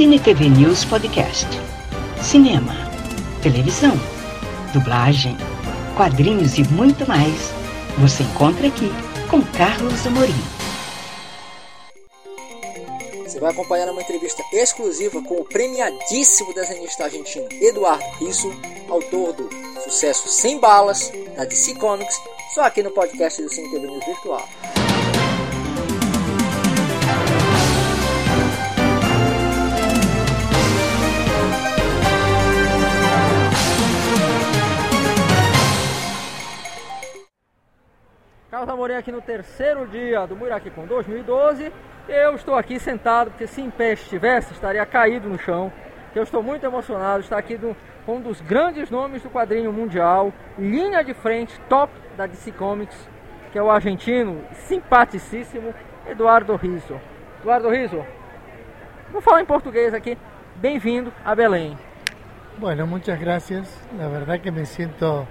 [0.00, 1.46] Cine TV News Podcast.
[2.22, 2.72] Cinema,
[3.42, 3.92] televisão,
[4.72, 5.36] dublagem,
[5.94, 7.52] quadrinhos e muito mais.
[7.98, 8.90] Você encontra aqui
[9.28, 10.32] com Carlos Amorim.
[13.26, 18.50] Você vai acompanhar uma entrevista exclusiva com o premiadíssimo desenhista argentino Eduardo Risso,
[18.88, 19.50] autor do
[19.84, 22.18] sucesso Sem Balas, da DC Comics,
[22.54, 24.48] só aqui no podcast do Cine TV News Virtual.
[38.60, 41.72] Carlos Amorim aqui no terceiro dia do Muiraqui com 2012.
[42.06, 45.72] Eu estou aqui sentado, porque se em pé estivesse, estaria caído no chão.
[46.14, 47.58] Eu estou muito emocionado estar aqui
[48.04, 53.08] com um dos grandes nomes do quadrinho mundial, linha de frente, top da DC Comics,
[53.50, 55.74] que é o argentino, simpaticíssimo,
[56.06, 57.00] Eduardo Rizzo.
[57.40, 58.04] Eduardo Rizzo,
[59.10, 60.18] vou falar em português aqui.
[60.56, 61.78] Bem-vindo a Belém.
[62.58, 63.74] Bueno, muchas gracias.
[63.96, 65.26] La verdad que me siento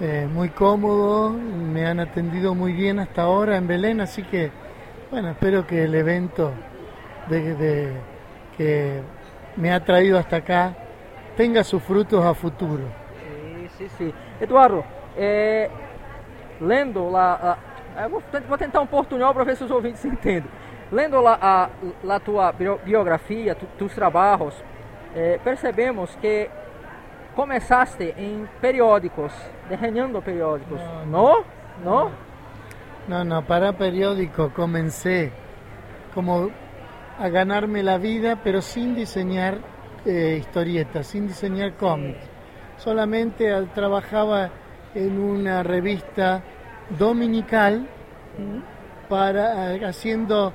[0.00, 4.50] eh, muy cómodo, me han atendido muy bien hasta ahora en Belén, así que
[5.10, 6.52] bueno, espero que el evento
[7.28, 7.92] de, de-
[8.56, 9.00] que
[9.56, 10.74] me ha traído hasta acá
[11.36, 12.82] tenga sus frutos a futuro.
[13.22, 14.12] Sim, sim, sim.
[14.40, 14.84] Eduardo,
[15.16, 15.70] é,
[16.60, 17.58] lendo lá.
[17.96, 20.50] a- vou, vou tentar um portunhol para ver se os ouvintes entendem.
[20.92, 21.68] Lendo lá a,
[22.04, 24.54] la tua bio- biografia, tu, tus trabalhos,
[25.14, 26.48] é, percebemos que
[27.36, 29.32] começaste em periódicos,
[29.68, 30.80] desenhando periódicos.
[31.06, 31.44] Não?
[31.84, 32.10] Não?
[33.06, 35.30] No, no, para periódico comencé
[36.14, 36.50] como
[37.18, 39.58] a ganarme la vida, pero sin diseñar
[40.04, 42.18] eh, historietas, sin diseñar cómics.
[42.78, 44.50] Solamente al- trabajaba
[44.94, 46.42] en una revista
[46.98, 47.86] dominical
[49.08, 50.52] para eh, haciendo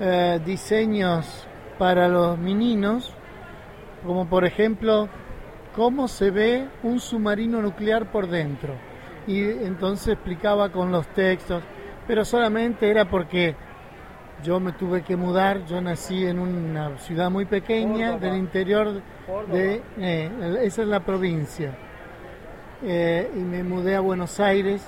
[0.00, 1.46] eh, diseños
[1.78, 3.14] para los meninos,
[4.04, 5.08] como por ejemplo
[5.74, 8.74] cómo se ve un submarino nuclear por dentro.
[9.26, 11.62] Y entonces explicaba con los textos,
[12.06, 13.54] pero solamente era porque
[14.42, 18.30] yo me tuve que mudar, yo nací en una ciudad muy pequeña Córdoba.
[18.30, 19.02] del interior
[19.50, 21.72] de, eh, esa es la provincia.
[22.82, 24.86] Eh, y me mudé a Buenos Aires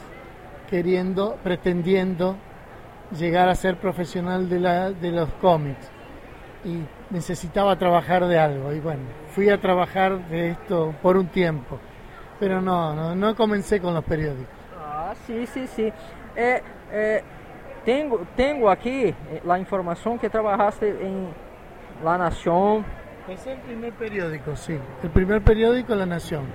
[0.68, 2.36] queriendo, pretendiendo
[3.18, 5.90] llegar a ser profesional de, la, de los cómics
[6.64, 6.80] y
[7.10, 11.78] necesitaba trabajar de algo y bueno, fui a trabajar de esto por un tiempo,
[12.38, 14.54] pero no, no, no comencé con los periódicos.
[14.78, 15.92] Ah, sim, sim, sim.
[16.34, 17.24] É, é,
[17.84, 21.28] tenho, tenho aqui eh, a informação que trabalhaste em
[22.02, 22.84] La Nación.
[23.22, 26.46] Empecé el primer periódico, sí, el primer periódico La Nación,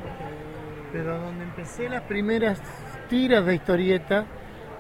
[0.92, 2.62] pero donde empecé las primeras
[3.10, 4.26] tiras de historieta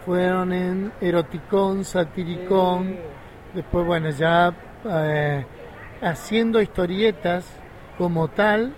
[0.05, 2.97] fueron en Eroticón, Satiricón,
[3.53, 4.53] después bueno, ya
[4.85, 5.45] eh,
[6.01, 7.45] haciendo historietas
[7.97, 8.73] como tal,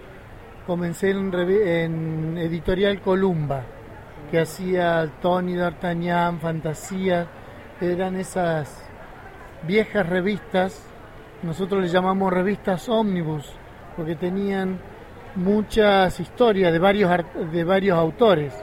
[0.68, 3.62] comencé en, Editorial Columba,
[4.32, 7.28] que hacía Tony D'Artagnan, Fantasía,
[7.82, 8.84] eran esas
[9.68, 10.86] viejas revistas,
[11.44, 13.54] nosotros le llamamos revistas ómnibus,
[13.96, 14.80] porque tenían
[15.36, 18.54] muchas historias de varios, ar- de varios autores,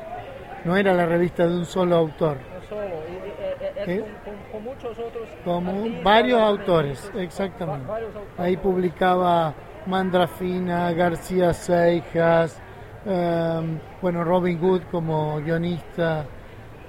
[0.65, 2.38] no era la revista de un solo autor.
[3.96, 4.04] ¿Qué?
[4.52, 5.28] com, muitos outros.
[5.44, 7.86] como artistas, varios autores, exactamente.
[7.86, 8.38] Va- varios autores.
[8.40, 9.54] Ahí publicaba
[9.86, 12.60] Mandrafina, García Seijas,
[13.06, 16.26] em, bueno, Robin Hood como guionista,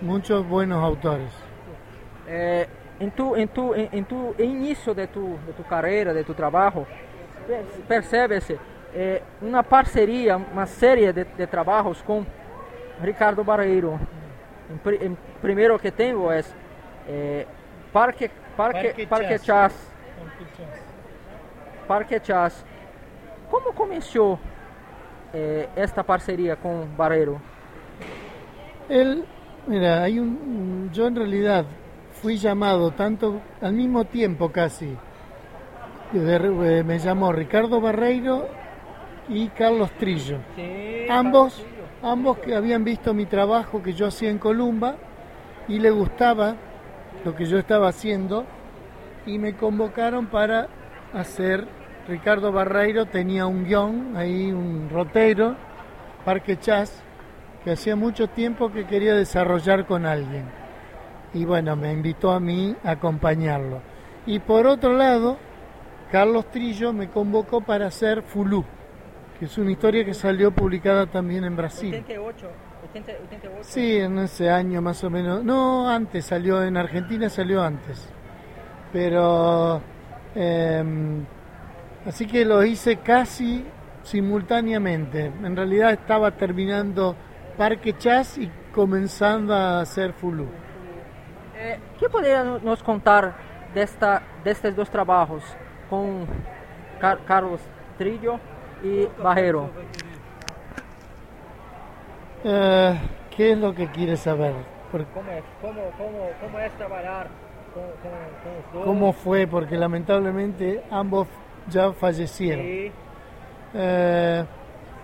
[0.01, 1.31] muchos buenos autores.
[2.27, 2.67] É,
[2.99, 6.33] em tu, em tu, em, em tu início de tu, de tu carreira, de tu
[6.33, 6.85] trabalho,
[7.47, 8.59] per- percebe-se
[8.93, 12.25] é, uma parceria, uma série de, de trabalhos com
[13.01, 13.99] Ricardo Barreiro.
[14.69, 16.43] Em, em primeiro que tenho é,
[17.07, 17.45] é
[17.91, 19.45] Parque, Parque, Parque Parque Chas.
[19.45, 19.91] Chas.
[21.87, 22.65] Parque Chas.
[23.49, 24.39] Como começou
[25.33, 27.41] é, esta parceria com Barreiro?
[28.89, 29.25] Él,
[29.67, 31.65] mira, hay un, yo en realidad
[32.21, 34.95] fui llamado tanto al mismo tiempo casi.
[36.13, 38.47] eh, me llamó Ricardo Barreiro
[39.29, 40.39] y Carlos Trillo.
[41.09, 41.65] ambos,
[42.03, 44.95] ambos que habían visto mi trabajo que yo hacía en Columba
[45.67, 46.55] y le gustaba
[47.23, 48.45] lo que yo estaba haciendo
[49.25, 50.67] y me convocaron para
[51.13, 51.67] hacer.
[52.07, 55.55] Ricardo Barreiro tenía un guion, ahí un rotero,
[56.25, 57.03] Parque Chas,
[57.63, 60.45] que hacía mucho tiempo que quería desarrollar con alguien.
[61.33, 63.81] Y bueno, me invitó a mí a acompañarlo.
[64.25, 65.37] Y por otro lado,
[66.11, 68.65] Carlos Trillo me convocó para hacer Fulú,
[69.39, 71.93] que es una historia que salió publicada también en Brasil.
[71.93, 72.47] 88,
[72.89, 73.59] 80, 88.
[73.61, 75.43] Sí, en ese año más o menos.
[75.43, 78.09] No, antes salió en Argentina, salió antes.
[78.91, 79.81] Pero
[80.35, 81.25] em,
[82.05, 83.63] Así que lo hice casi
[84.03, 85.25] simultáneamente.
[85.25, 87.15] En realidad estaba terminando
[87.57, 90.47] Parque Chas y comenzando a hacer Fulu.
[91.57, 93.35] Eh, ¿Qué podría nos contar
[93.75, 95.43] de, esta, de estos dos trabajos
[95.91, 96.25] con
[96.99, 97.61] Car Carlos
[97.99, 98.39] Trillo
[98.83, 99.69] y Bajero?
[102.43, 102.99] Eh,
[103.35, 104.53] ¿Qué es lo que quieres saber?
[104.91, 105.11] Porque...
[105.13, 107.27] ¿Cómo, es, cómo, cómo, ¿Cómo es trabajar?
[108.73, 109.47] ¿Cómo fue?
[109.47, 111.27] Porque lamentablemente ambos
[111.69, 112.65] ya fallecieron.
[112.65, 112.91] Sí.
[113.73, 114.45] Eh,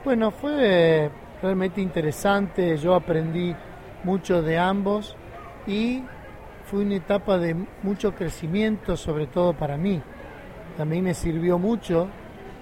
[0.04, 1.10] bueno, fue
[1.42, 3.56] realmente interesante, yo aprendí
[4.04, 5.16] mucho de ambos
[5.66, 6.04] y
[6.66, 10.02] fue una etapa de mucho crecimiento, sobre todo para mí.
[10.76, 12.08] También me sirvió mucho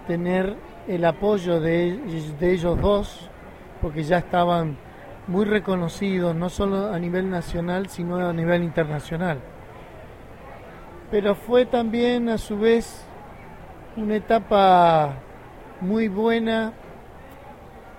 [0.08, 0.56] tener
[0.88, 1.98] el apoyo de,
[2.40, 3.30] de ellos dos,
[3.86, 4.78] porque ya estaban
[5.28, 9.38] muy reconocidos, no solo a nivel nacional, sino a nivel internacional.
[11.12, 13.06] Pero fue también a su vez
[13.96, 15.14] una etapa
[15.82, 16.74] muy buena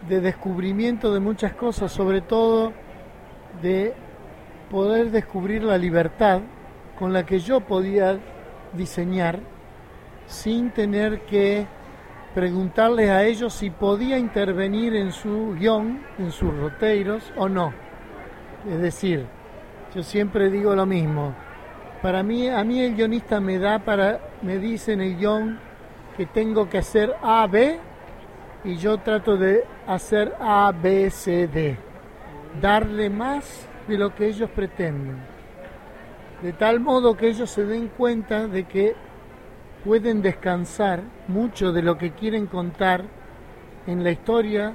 [0.08, 2.72] de descubrimiento de muchas cosas, sobre todo
[3.62, 3.94] de
[4.68, 6.40] poder descubrir la libertad
[6.98, 8.18] con la que yo podía
[8.72, 9.38] diseñar
[10.26, 11.68] sin tener que
[12.36, 17.72] preguntarles a ellos si podía intervenir en su guion, en sus roteiros o no.
[18.70, 19.24] Es decir,
[19.94, 21.34] yo siempre digo lo mismo.
[22.02, 25.58] Para mí, a mí el guionista me da para, me dice en el guion
[26.18, 27.78] que tengo que hacer A, B
[28.64, 31.78] y yo trato de hacer A, B, C, D.
[32.60, 35.16] Darle más de lo que ellos pretenden.
[36.42, 38.94] De tal modo que ellos se den cuenta de que
[39.86, 43.04] pueden descansar mucho de lo que quieren contar
[43.86, 44.72] en la historia,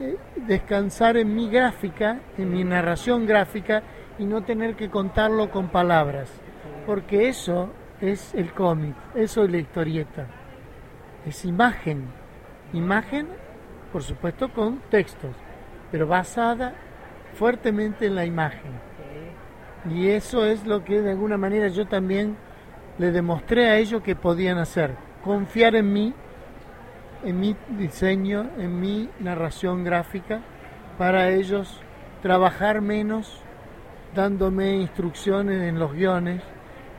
[0.00, 3.84] eh, descansar en mi gráfica, en mi narración gráfica
[4.18, 6.32] y no tener que contarlo con palabras.
[6.84, 7.70] Porque eso
[8.00, 10.26] es el cómic, eso es la historieta.
[11.24, 12.06] Es imagen.
[12.72, 13.28] Imagen,
[13.92, 15.36] por supuesto, con textos,
[15.92, 16.74] pero basada
[17.34, 18.72] fuertemente en la imagen.
[19.88, 22.36] Y eso es lo que de alguna manera yo también
[22.98, 24.94] le demostré a ellos que podían hacer.
[25.22, 26.14] Confiar en mí,
[27.24, 30.40] en mi diseño, en mi narración gráfica,
[30.96, 31.80] para ellos
[32.22, 33.40] trabajar menos,
[34.14, 36.42] dándome instrucciones en los guiones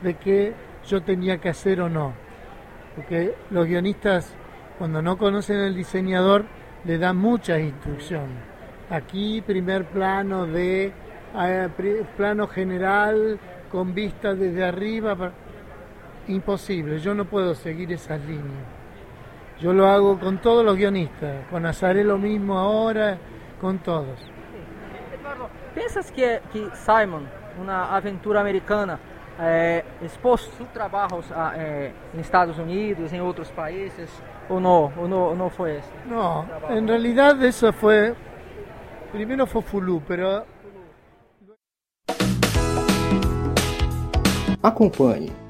[0.02, 0.54] de qué
[0.86, 2.14] yo tenía que hacer o no.
[2.96, 4.34] Porque los guionistas,
[4.78, 6.44] cuando no conocen al diseñador,
[6.84, 8.38] le dan muchas instrucciones.
[8.88, 10.92] Aquí, primer plano de
[11.38, 11.68] eh,
[12.16, 13.38] plano general
[13.70, 15.32] con vista desde arriba.
[16.30, 18.64] Imposible, yo no puedo seguir esas líneas.
[19.58, 23.18] Yo lo hago con todos los guionistas, con Azaré lo mismo ahora,
[23.60, 24.20] con todos.
[25.12, 27.26] Eduardo, ¿piensas que, que Simon,
[27.60, 28.96] una aventura americana,
[29.40, 34.08] eh, expôs sus trabajos a, eh, en Estados Unidos, en otros países,
[34.48, 35.90] o no, o no, no fue eso?
[36.08, 38.14] No, en realidad eso fue,
[39.12, 40.46] primero fue Fulu, pero...
[44.62, 45.49] Acompanhe